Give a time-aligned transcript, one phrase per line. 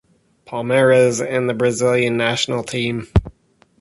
[0.47, 3.05] Palmeiras and the Brazilian national team.